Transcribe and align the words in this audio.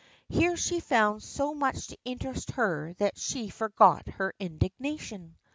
Here 0.29 0.57
she 0.57 0.79
found 0.79 1.21
so 1.21 1.53
much 1.53 1.85
to 1.89 1.97
interest 2.05 2.49
her 2.53 2.93
that 2.93 3.19
she 3.19 3.49
forgot 3.49 4.07
her 4.07 4.33
indignation. 4.39 5.37